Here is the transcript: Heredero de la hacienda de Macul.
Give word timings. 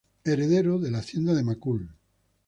Heredero 0.23 0.79
de 0.79 0.89
la 0.89 0.97
hacienda 0.97 1.35
de 1.35 1.43
Macul. 1.43 1.91